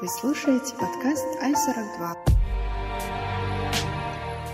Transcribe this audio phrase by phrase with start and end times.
[0.00, 2.16] Вы слушаете подкаст Ай-42.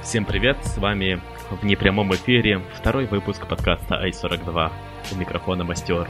[0.03, 1.23] Всем привет, с вами
[1.53, 4.73] в непрямом эфире второй выпуск подкаста Ай-42.
[5.13, 6.09] У микрофона Мастер.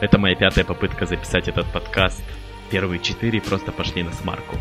[0.00, 2.22] Это моя пятая попытка записать этот подкаст.
[2.70, 4.56] Первые четыре просто пошли на смарку.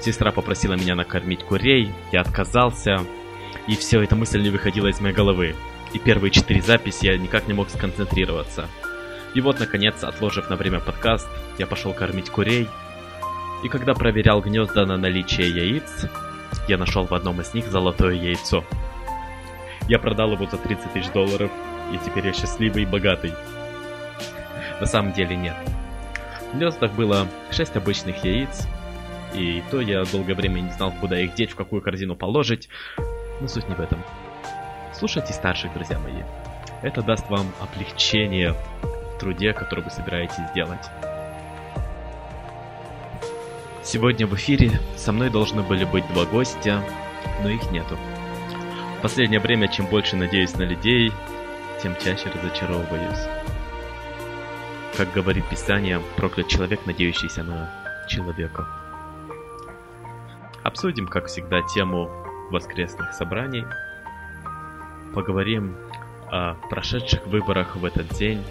[0.00, 3.06] Сестра попросила меня накормить курей, я отказался,
[3.68, 5.54] и все, эта мысль не выходила из моей головы.
[5.92, 8.68] И первые четыре записи я никак не мог сконцентрироваться.
[9.34, 12.68] И вот, наконец, отложив на время подкаст, я пошел кормить курей.
[13.64, 16.06] И когда проверял гнезда на наличие яиц,
[16.68, 18.64] я нашел в одном из них золотое яйцо.
[19.88, 21.50] Я продал его за 30 тысяч долларов,
[21.92, 23.32] и теперь я счастливый и богатый.
[24.80, 25.56] На самом деле нет.
[26.52, 28.66] В гнездах было 6 обычных яиц,
[29.34, 32.68] и то я долгое время не знал, куда их деть, в какую корзину положить,
[33.40, 34.02] но суть не в этом.
[34.92, 36.22] Слушайте старших, друзья мои.
[36.82, 38.54] Это даст вам облегчение
[39.22, 40.90] труде, который вы собираетесь сделать.
[43.84, 46.82] Сегодня в эфире со мной должны были быть два гостя,
[47.42, 47.96] но их нету.
[48.98, 51.12] В последнее время, чем больше надеюсь на людей,
[51.80, 53.28] тем чаще разочаровываюсь.
[54.96, 57.70] Как говорит Писание, проклят человек, надеющийся на
[58.08, 58.66] человека.
[60.64, 62.10] Обсудим, как всегда, тему
[62.50, 63.64] воскресных собраний.
[65.14, 65.76] Поговорим
[66.30, 68.44] о прошедших выборах в этот день,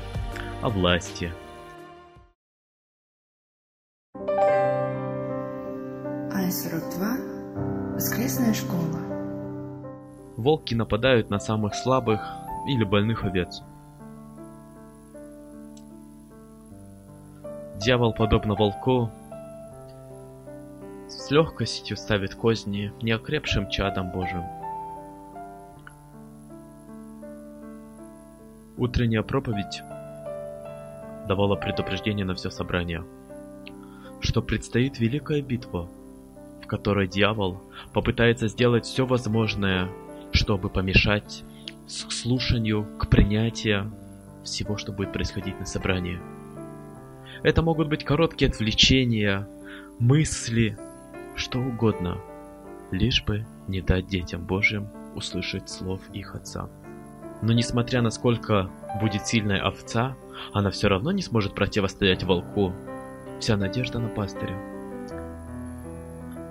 [0.61, 1.33] о власти.
[6.33, 7.93] Ай-42.
[7.95, 8.99] Воскресная школа.
[10.37, 12.21] Волки нападают на самых слабых
[12.67, 13.63] или больных овец.
[17.77, 19.09] Дьявол, подобно волку,
[21.07, 24.43] с легкостью ставит козни неокрепшим чадом Божьим.
[28.77, 29.81] Утренняя проповедь
[31.31, 33.05] давала предупреждение на все собрание,
[34.19, 35.89] что предстоит великая битва,
[36.61, 37.63] в которой дьявол
[37.94, 39.88] попытается сделать все возможное,
[40.33, 41.45] чтобы помешать
[41.88, 43.94] к слушанию, к принятию
[44.44, 46.19] всего, что будет происходить на собрании.
[47.44, 49.47] Это могут быть короткие отвлечения,
[50.00, 50.77] мысли,
[51.38, 52.17] что угодно,
[52.91, 56.69] лишь бы не дать детям Божьим услышать слов их Отца.
[57.41, 58.69] Но несмотря на сколько
[59.00, 60.16] будет сильная овца,
[60.53, 62.74] она все равно не сможет противостоять волку.
[63.40, 64.56] Вся надежда на пастыря.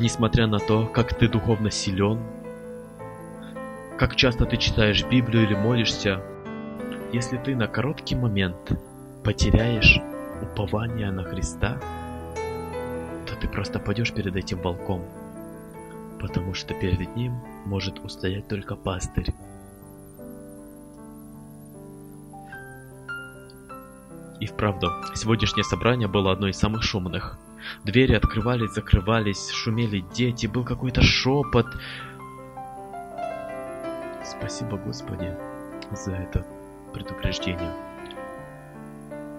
[0.00, 2.18] Несмотря на то, как ты духовно силен,
[3.98, 6.20] как часто ты читаешь Библию или молишься,
[7.12, 8.72] если ты на короткий момент
[9.22, 10.00] потеряешь
[10.42, 11.78] упование на Христа,
[13.26, 15.04] то ты просто пойдешь перед этим волком,
[16.18, 17.34] потому что перед ним
[17.66, 19.34] может устоять только пастырь.
[24.40, 27.38] И вправду, сегодняшнее собрание было одно из самых шумных.
[27.84, 31.66] Двери открывались, закрывались, шумели дети, был какой-то шепот.
[34.24, 35.36] Спасибо, Господи,
[35.92, 36.46] за это
[36.94, 37.70] предупреждение.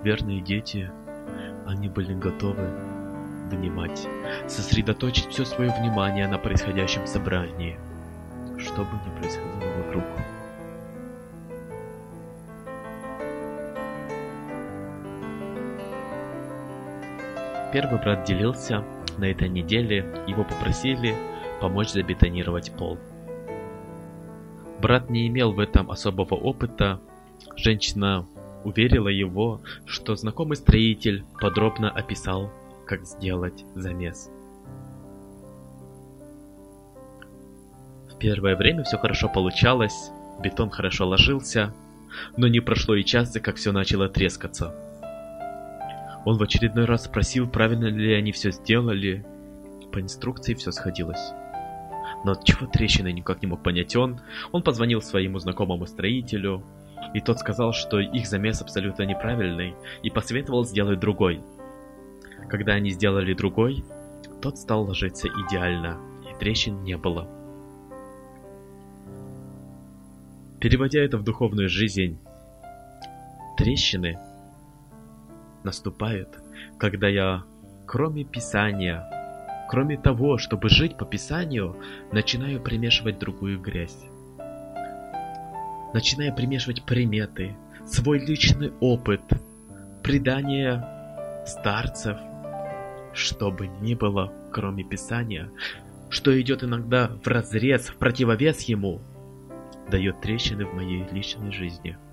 [0.04, 0.92] Верные дети,
[1.66, 2.70] они были готовы
[3.50, 4.08] внимать,
[4.48, 7.80] сосредоточить все свое внимание на происходящем собрании,
[8.60, 10.04] что бы ни происходило вокруг.
[17.72, 18.84] Первый брат делился,
[19.18, 21.16] на этой неделе его попросили
[21.62, 22.98] помочь забетонировать пол.
[24.82, 27.00] Брат не имел в этом особого опыта,
[27.56, 28.26] женщина
[28.66, 32.52] уверила его, что знакомый строитель подробно описал,
[32.86, 34.30] как сделать замес.
[38.10, 40.12] В первое время все хорошо получалось,
[40.44, 41.74] бетон хорошо ложился,
[42.36, 44.76] но не прошло и часа, как все начало трескаться.
[46.26, 49.26] Он в очередной раз спросил, правильно ли они все сделали.
[49.92, 51.32] По инструкции все сходилось.
[52.24, 54.22] Но от чего трещины никак не мог понять он.
[54.52, 56.64] Он позвонил своему знакомому строителю,
[57.14, 59.74] и тот сказал, что их замес абсолютно неправильный,
[60.04, 61.42] и посоветовал сделать другой.
[62.48, 63.84] Когда они сделали другой,
[64.42, 65.98] тот стал ложиться идеально,
[66.30, 67.28] и трещин не было.
[70.60, 72.20] Переводя это в духовную жизнь,
[73.58, 74.20] трещины
[75.64, 76.30] наступают,
[76.78, 77.44] когда я,
[77.86, 79.06] кроме Писания,
[79.70, 81.78] кроме того, чтобы жить по Писанию,
[82.12, 83.98] начинаю примешивать другую грязь.
[85.94, 87.56] Начинаю примешивать приметы,
[87.86, 89.22] свой личный опыт,
[90.04, 92.18] предания старцев,
[93.14, 95.50] что бы ни было, кроме Писания,
[96.10, 99.02] что идет иногда в разрез, в противовес ему,
[99.90, 101.98] дает трещины в моей личной жизни–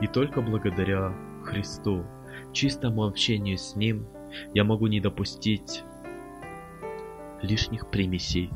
[0.00, 1.12] И только благодаря
[1.44, 2.04] Христу,
[2.52, 4.06] чистому общению с Ним,
[4.54, 5.84] я могу не допустить
[7.42, 8.50] лишних примесей,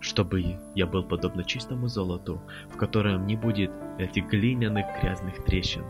[0.00, 2.40] чтобы я был подобно чистому золоту,
[2.70, 5.84] в котором не будет этих глиняных грязных трещин,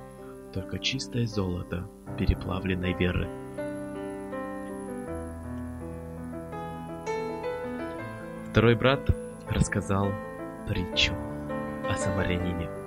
[0.53, 1.89] только чистое золото
[2.19, 3.29] переплавленной веры.
[8.51, 9.11] Второй брат
[9.51, 10.11] рассказал
[10.67, 11.13] притчу
[11.91, 12.86] о самарянине.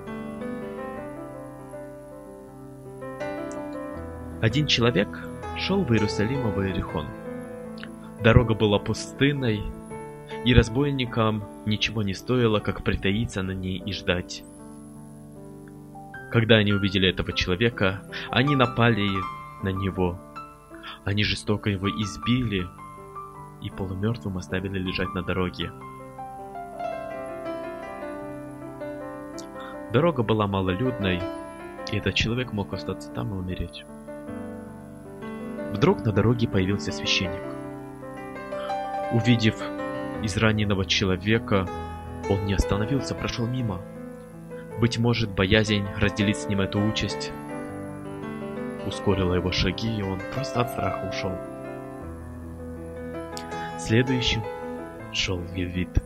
[4.40, 5.08] Один человек
[5.58, 7.04] шел в Иерусалим в Иерихон.
[8.22, 9.60] Дорога была пустынной,
[10.46, 14.42] и разбойникам ничего не стоило, как притаиться на ней и ждать.
[16.32, 19.10] Когда они увидели этого человека, они напали
[19.62, 20.18] на него.
[21.04, 22.66] Они жестоко его избили
[23.60, 25.70] и полумертвым оставили лежать на дороге.
[29.92, 31.20] Дорога была малолюдной,
[31.92, 33.84] и этот человек мог остаться там и умереть.
[35.72, 37.42] Вдруг на дороге появился священник.
[39.12, 39.60] Увидев
[40.22, 41.66] израненного человека,
[42.28, 43.80] он не остановился, прошел мимо.
[44.80, 47.32] Быть может, боязнь разделить с ним эту участь
[48.86, 51.32] ускорила его шаги, и он просто от страха ушел.
[53.78, 54.42] Следующим
[55.12, 56.02] шел Левит.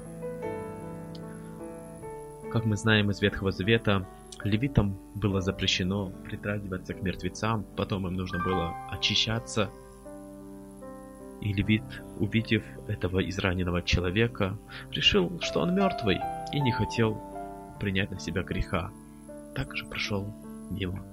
[2.52, 4.06] Как мы знаем из Ветхого Завета,
[4.42, 9.70] левитам было запрещено притрагиваться к мертвецам, потом им нужно было очищаться.
[11.40, 11.84] И левит,
[12.18, 14.58] увидев этого израненного человека,
[14.90, 16.18] решил, что он мертвый,
[16.52, 17.20] и не хотел
[17.78, 18.90] принять на себя греха.
[19.54, 20.32] Также прошел
[20.70, 21.04] мимо.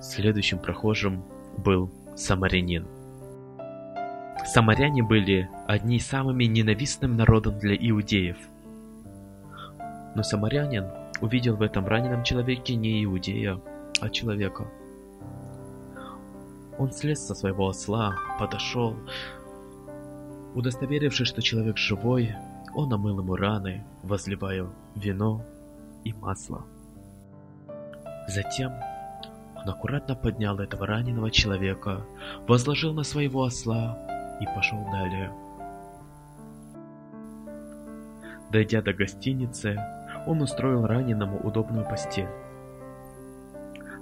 [0.00, 1.24] Следующим прохожим
[1.56, 2.86] был самарянин.
[4.44, 8.36] Самаряне были одни самыми ненавистным народом для иудеев.
[10.14, 10.86] Но самарянин
[11.20, 13.60] увидел в этом раненом человеке не иудея,
[14.00, 14.66] а человека.
[16.78, 18.96] Он слез со своего осла, подошел.
[20.54, 22.34] Удостоверившись, что человек живой,
[22.74, 25.42] он омыл ему раны, возливая вино
[26.04, 26.64] и масло.
[28.28, 28.72] Затем
[29.54, 32.04] он аккуратно поднял этого раненого человека,
[32.48, 33.98] возложил на своего осла
[34.40, 35.32] и пошел далее.
[38.50, 39.78] Дойдя до гостиницы,
[40.26, 42.28] он устроил раненому удобную постель.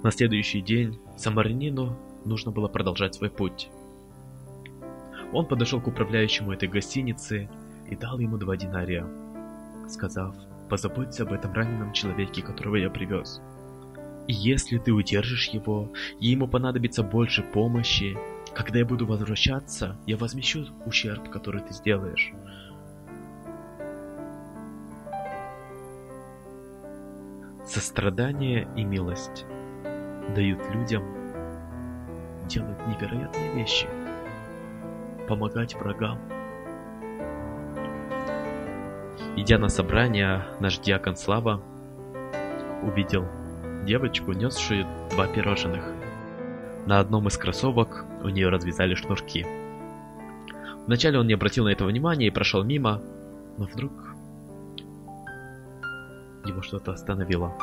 [0.03, 1.95] На следующий день самарянину
[2.25, 3.69] нужно было продолжать свой путь.
[5.33, 7.49] Он подошел к управляющему этой гостиницы
[7.89, 9.05] и дал ему два динария,
[9.87, 10.35] сказав,
[10.69, 13.41] позаботься об этом раненом человеке, которого я привез.
[14.27, 18.17] И если ты удержишь его, и ему понадобится больше помощи,
[18.53, 22.31] когда я буду возвращаться, я возмещу ущерб, который ты сделаешь.
[27.71, 29.45] Сострадание и милость
[30.35, 31.05] дают людям
[32.49, 33.87] делать невероятные вещи,
[35.29, 36.19] помогать врагам.
[39.37, 41.61] Идя на собрание, наш диакон Слава
[42.83, 43.25] увидел
[43.85, 45.85] девочку, несшую два пирожных.
[46.85, 49.47] На одном из кроссовок у нее развязали шнурки.
[50.87, 53.01] Вначале он не обратил на это внимания и прошел мимо,
[53.57, 53.93] но вдруг
[56.45, 57.53] его что-то остановило.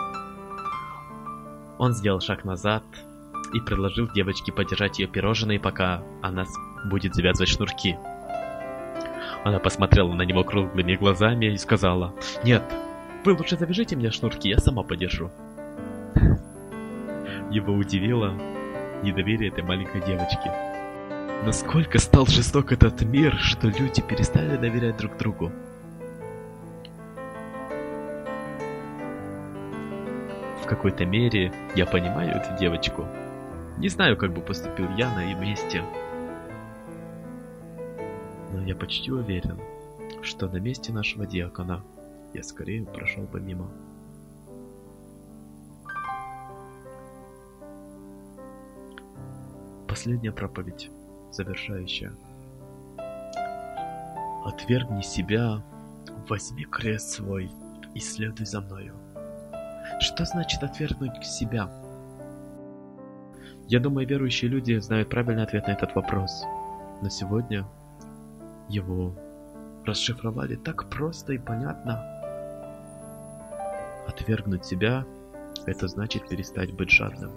[1.78, 2.82] Он сделал шаг назад
[3.52, 6.44] и предложил девочке подержать ее пирожные, пока она
[6.84, 7.96] будет завязывать шнурки.
[9.44, 12.14] Она посмотрела на него круглыми глазами и сказала,
[12.44, 12.62] «Нет,
[13.24, 15.30] вы лучше завяжите мне шнурки, я сама подержу».
[17.50, 18.34] Его удивило
[19.02, 20.50] недоверие этой маленькой девочки.
[21.44, 25.52] Насколько стал жесток этот мир, что люди перестали доверять друг другу.
[30.68, 33.06] Какой-то мере я понимаю эту девочку.
[33.78, 35.82] Не знаю, как бы поступил я на ее месте.
[38.52, 39.58] Но я почти уверен,
[40.22, 41.82] что на месте нашего диакона
[42.34, 43.70] я скорее прошел бы мимо.
[49.88, 50.90] Последняя проповедь,
[51.32, 52.12] завершающая.
[54.44, 55.62] Отвергни себя,
[56.28, 57.50] возьми крест свой
[57.94, 58.94] и следуй за мною.
[60.00, 61.70] Что значит отвергнуть себя?
[63.66, 66.44] Я думаю, верующие люди знают правильный ответ на этот вопрос.
[67.02, 67.66] Но сегодня
[68.68, 69.14] его
[69.84, 72.02] расшифровали так просто и понятно.
[74.06, 75.04] Отвергнуть себя–
[75.66, 77.30] это значит перестать быть жадным.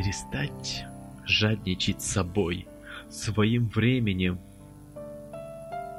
[0.00, 0.86] перестать
[1.24, 2.66] жадничать собой,
[3.08, 4.40] своим временем,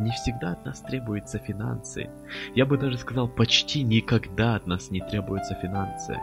[0.02, 2.10] Не всегда от нас требуются финансы.
[2.56, 6.18] Я бы даже сказал, почти никогда от нас не требуются финансы.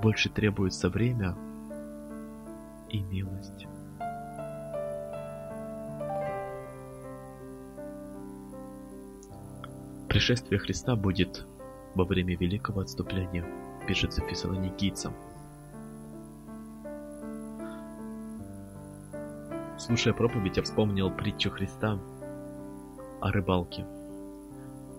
[0.00, 1.36] Больше требуется время
[2.88, 3.66] и милость.
[10.08, 11.44] Пришествие Христа будет
[11.94, 13.44] во время великого отступления,
[13.86, 15.12] пишет Фессалоникийцам.
[19.76, 22.00] Слушая проповедь, я вспомнил притчу Христа
[23.20, 23.86] о рыбалке.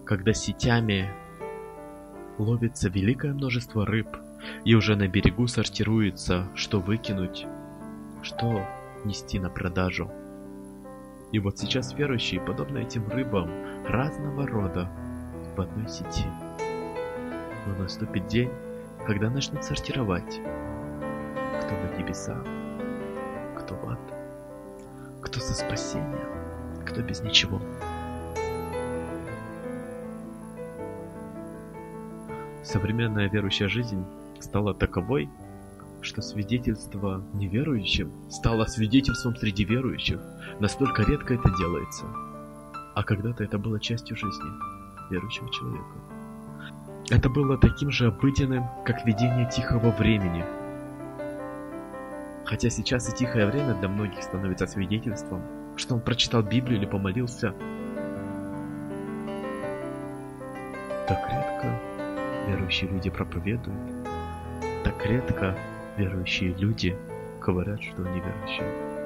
[0.05, 1.09] Когда сетями
[2.37, 4.07] ловится великое множество рыб,
[4.63, 7.45] и уже на берегу сортируется, что выкинуть,
[8.21, 8.65] что
[9.03, 10.11] нести на продажу.
[11.31, 13.49] И вот сейчас верующие, подобно этим рыбам,
[13.85, 14.89] разного рода
[15.55, 16.25] в одной сети.
[17.65, 18.51] Но наступит день,
[19.05, 20.39] когда начнут сортировать,
[21.61, 22.37] кто на небеса,
[23.57, 23.99] кто в ад,
[25.21, 26.25] кто за спасение,
[26.85, 27.61] кто без ничего.
[32.67, 34.03] Современная верующая жизнь
[34.41, 35.29] стала таковой,
[36.01, 40.19] что свидетельство неверующим стало свидетельством среди верующих.
[40.59, 42.03] Настолько редко это делается.
[42.93, 44.49] А когда-то это было частью жизни
[45.09, 45.95] верующего человека.
[47.09, 50.43] Это было таким же обыденным, как видение тихого времени.
[52.43, 55.41] Хотя сейчас и тихое время для многих становится свидетельством,
[55.77, 57.53] что он прочитал Библию или помолился.
[61.07, 61.96] Так редко
[62.47, 63.79] верующие люди проповедуют.
[64.83, 65.57] Так редко
[65.97, 66.97] верующие люди
[67.41, 68.97] говорят, что они верующие.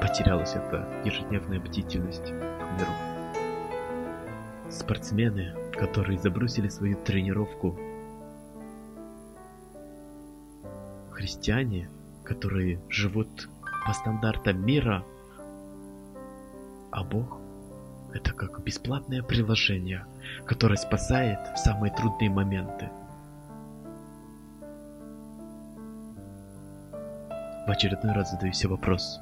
[0.00, 2.92] Потерялась эта ежедневная бдительность в миру.
[4.70, 7.78] Спортсмены, которые забросили свою тренировку.
[11.10, 11.90] Христиане,
[12.24, 13.48] которые живут
[13.86, 15.04] по стандартам мира,
[16.90, 17.40] а Бог
[18.16, 20.06] это как бесплатное приложение,
[20.46, 22.90] которое спасает в самые трудные моменты.
[27.66, 29.20] В очередной раз задаю себе вопрос.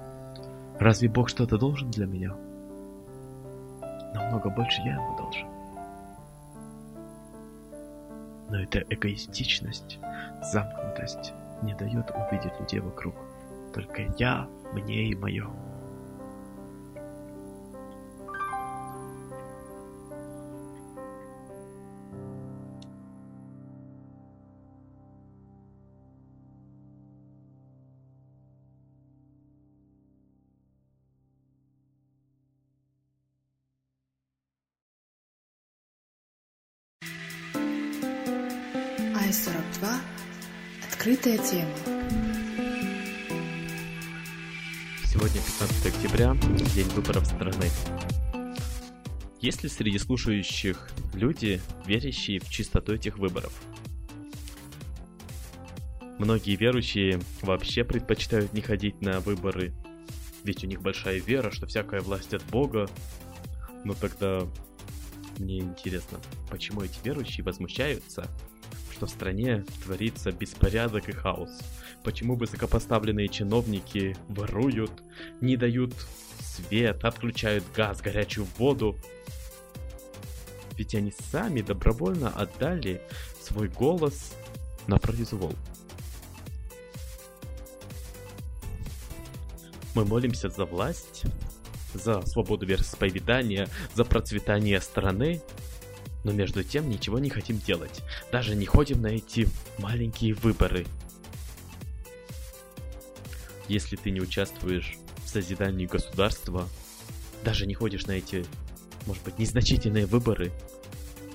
[0.79, 2.35] Разве Бог что-то должен для меня?
[4.15, 5.49] Намного больше я ему должен.
[8.51, 9.99] Но эта эгоистичность,
[10.43, 11.33] замкнутость
[11.63, 13.15] не дает увидеть людей вокруг.
[13.73, 15.49] Только я, мне и мое.
[41.25, 41.71] Открытая тема.
[45.07, 46.37] Сегодня 15 октября,
[46.75, 47.65] день выборов страны.
[49.41, 53.59] Есть ли среди слушающих люди, верящие в чистоту этих выборов?
[56.19, 59.73] Многие верующие вообще предпочитают не ходить на выборы,
[60.43, 62.87] ведь у них большая вера, что всякая власть от Бога.
[63.83, 64.43] Но тогда
[65.39, 66.19] мне интересно,
[66.51, 68.29] почему эти верующие возмущаются,
[68.95, 71.51] что в стране творится беспорядок и хаос.
[72.05, 74.93] Почему высокопоставленные чиновники воруют,
[75.41, 75.93] не дают
[76.41, 78.97] свет, отключают газ, горячую воду.
[80.77, 83.03] Ведь они сами добровольно отдали
[83.43, 84.33] свой голос
[84.87, 85.55] на произвол.
[89.95, 91.23] Мы молимся за власть,
[91.95, 95.41] за свободу вероисповедания, за процветание страны,
[96.25, 98.03] но между тем ничего не хотим делать.
[98.33, 100.87] Даже не ходим на эти маленькие выборы.
[103.69, 106.69] Если ты не участвуешь в созидании государства,
[107.45, 108.45] даже не ходишь на эти,
[109.07, 110.51] может быть, незначительные выборы,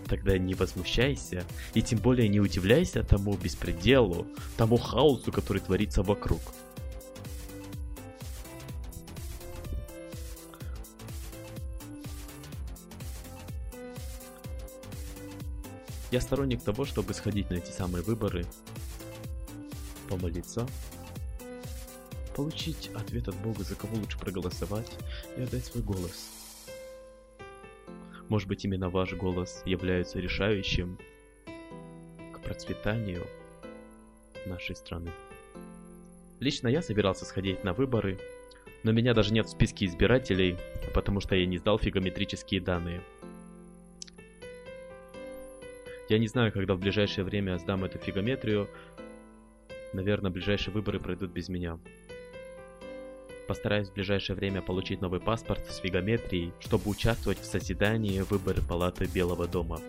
[0.08, 1.43] тогда не возмущайся
[1.75, 4.27] и тем более не удивляйся тому беспределу,
[4.58, 6.41] тому хаосу, который творится вокруг.
[16.12, 18.44] Я сторонник того, чтобы сходить на эти самые выборы,
[20.08, 20.68] помолиться,
[22.36, 24.92] получить ответ от Бога, за кого лучше проголосовать
[25.38, 26.32] и отдать свой голос.
[28.28, 30.98] Может быть, именно ваш голос является решающим
[32.34, 33.28] к процветанию
[34.48, 35.12] нашей страны.
[36.39, 38.20] Лично я собирался сходить на выборы,
[38.82, 40.58] но меня даже нет в списке избирателей,
[40.96, 43.04] потому что я не сдал фигометрические данные–
[46.10, 48.68] я не знаю, когда в ближайшее время сдам эту фигометрию.
[49.94, 51.80] Наверное, ближайшие выборы пройдут без меня.
[53.48, 59.06] Постараюсь в ближайшее время получить новый паспорт с фигометрией, чтобы участвовать в созидании выборы Палаты
[59.06, 59.82] Белого дома.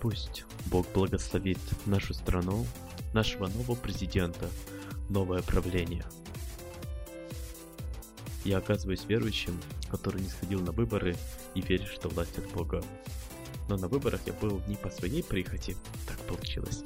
[0.00, 2.66] Пусть Бог благословит нашу страну,
[3.12, 4.48] нашего нового президента,
[5.08, 6.04] новое правление.
[8.44, 9.58] Я оказываюсь верующим,
[9.90, 11.16] который не сходил на выборы
[11.58, 12.82] и верит, что власть от Бога.
[13.68, 16.84] Но на выборах я был не по своей прихоти, так получилось.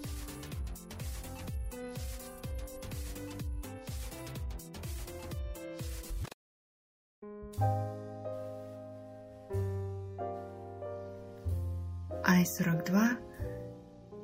[12.25, 13.19] I-42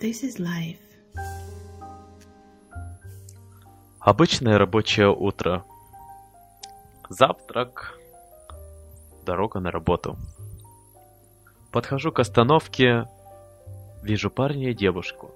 [0.01, 0.79] This is life.
[4.01, 5.65] Обычное рабочее утро.
[7.11, 7.99] Завтрак.
[9.27, 10.17] Дорога на работу.
[11.79, 13.07] Подхожу к остановке.
[14.03, 15.31] Вижу парня и девушку.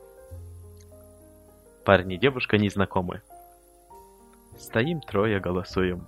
[1.85, 3.23] Парень и девушка незнакомы.
[4.59, 6.05] Стоим трое, голосуем.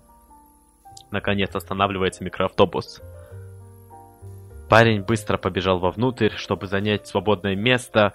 [1.12, 3.00] Наконец останавливается микроавтобус.
[4.68, 8.12] Парень быстро побежал вовнутрь, чтобы занять свободное место.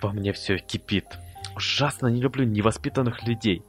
[0.00, 1.06] Во мне все кипит.
[1.56, 3.64] Ужасно не люблю невоспитанных людей.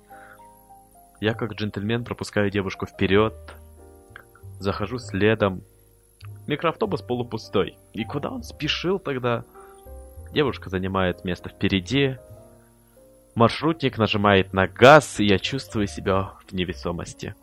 [1.20, 3.34] Я как джентльмен пропускаю девушку вперед.
[4.60, 5.64] Захожу следом.
[6.48, 7.78] Микроавтобус полупустой.
[7.94, 9.44] И куда он спешил тогда?
[10.32, 12.18] Девушка занимает место впереди.
[13.36, 17.36] Маршрутник нажимает на газ, и я чувствую себя в невесомости.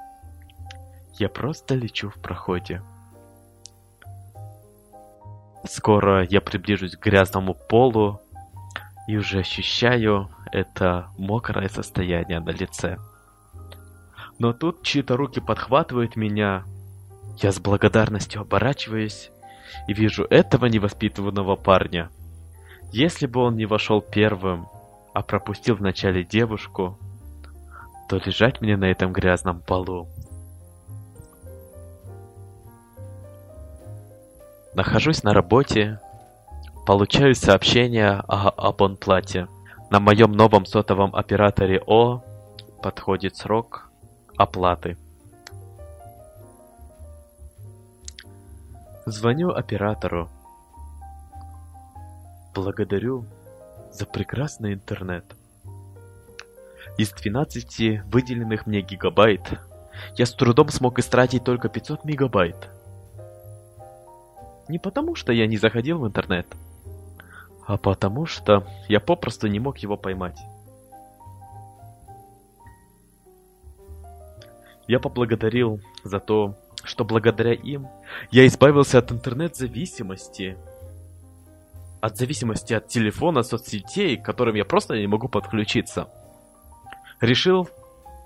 [1.18, 2.82] Я просто лечу в проходе.
[5.64, 8.20] Скоро я приближусь к грязному полу
[9.06, 12.96] и уже ощущаю это мокрое состояние на лице.
[14.38, 16.64] Но тут чьи-то руки подхватывают меня.
[17.42, 19.30] Я с благодарностью оборачиваюсь
[19.88, 22.10] и вижу этого невоспитанного парня.
[22.92, 24.68] Если бы он не вошел первым,
[25.14, 26.98] а пропустил вначале девушку,
[28.08, 30.08] то лежать мне на этом грязном полу
[34.74, 35.98] Нахожусь на работе,
[36.86, 39.48] получаю сообщение о абонплате.
[39.90, 42.22] На моем новом сотовом операторе О
[42.80, 43.90] подходит срок
[44.36, 44.96] оплаты.
[49.10, 50.30] Звоню оператору.
[52.54, 53.24] Благодарю
[53.90, 55.24] за прекрасный интернет.
[56.96, 59.42] Из 12 выделенных мне гигабайт
[60.16, 62.70] я с трудом смог истратить только 500 мегабайт.
[64.68, 66.46] Не потому, что я не заходил в интернет,
[67.66, 70.38] а потому что я попросту не мог его поймать.
[74.86, 77.88] Я поблагодарил за то, что благодаря им
[78.30, 80.56] я избавился от интернет-зависимости.
[82.00, 86.08] От зависимости от телефона, соцсетей, к которым я просто не могу подключиться.
[87.20, 87.68] Решил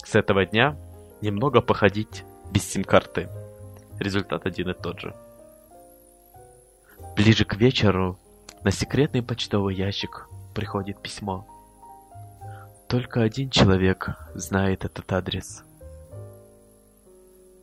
[0.04, 0.76] с этого дня
[1.20, 3.28] немного походить без сим-карты.
[3.98, 5.14] Результат один и тот же.
[7.16, 8.18] Ближе к вечеру
[8.62, 11.46] на секретный почтовый ящик приходит письмо.
[12.88, 15.64] Только один человек знает этот адрес.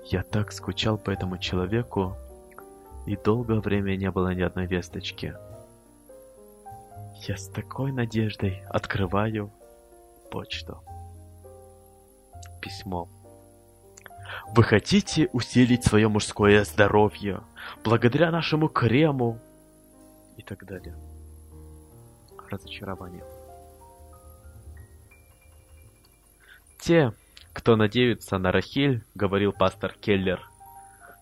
[0.06, 2.16] Я так скучал по этому человеку,
[3.06, 5.36] и долгое время не было ни одной весточки.
[7.28, 9.52] Я с такой надеждой открываю
[10.32, 10.84] почту.
[12.62, 13.08] Письмо.
[14.56, 17.42] Вы хотите усилить свое мужское здоровье
[17.84, 19.40] благодаря нашему крему
[20.38, 20.96] и так далее.
[22.50, 23.24] Разочарование.
[26.80, 27.14] Те,
[27.54, 30.42] кто надеются на Рахиль, говорил пастор Келлер,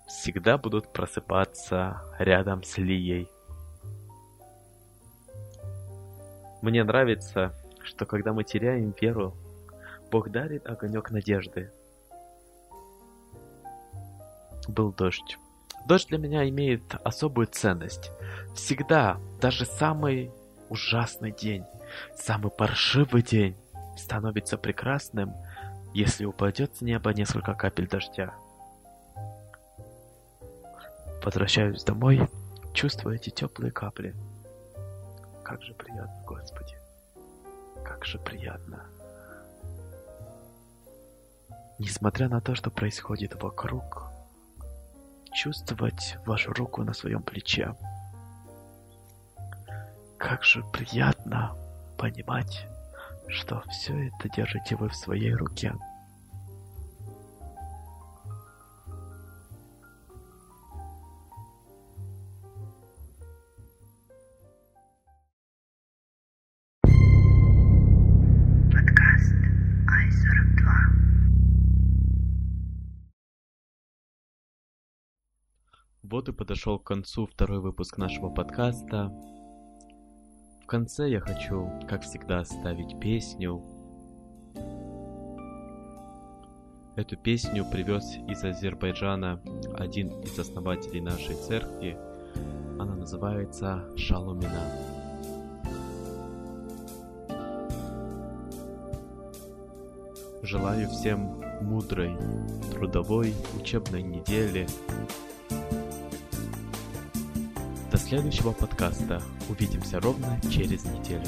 [0.07, 3.29] всегда будут просыпаться рядом с Лией.
[6.61, 9.35] Мне нравится, что когда мы теряем веру,
[10.11, 11.71] Бог дарит огонек надежды.
[14.67, 15.37] Был дождь.
[15.87, 18.11] Дождь для меня имеет особую ценность.
[18.55, 20.31] Всегда, даже самый
[20.69, 21.63] ужасный день,
[22.15, 23.55] самый паршивый день
[23.97, 25.33] становится прекрасным,
[25.93, 28.33] если упадет с неба несколько капель дождя.
[31.23, 32.29] Возвращаюсь домой,
[32.73, 34.15] чувствую эти теплые капли.
[35.43, 36.75] Как же приятно, Господи.
[37.83, 38.85] Как же приятно.
[41.77, 44.09] Несмотря на то, что происходит вокруг,
[45.33, 47.75] чувствовать вашу руку на своем плече.
[50.17, 51.55] Как же приятно
[51.97, 52.67] понимать,
[53.29, 55.73] что все это держите вы в своей руке.
[76.01, 79.11] Вот и подошел к концу второй выпуск нашего подкаста.
[80.69, 83.63] Конце я хочу, как всегда, оставить песню.
[86.95, 89.41] Эту песню привез из Азербайджана
[89.73, 91.97] один из основателей нашей церкви.
[92.79, 94.61] Она называется «Шаломина».
[100.43, 102.15] Желаю всем мудрой,
[102.73, 104.67] трудовой, учебной недели.
[107.91, 109.19] До следующего подкаста.
[109.49, 111.25] Увидимся ровно через неделю.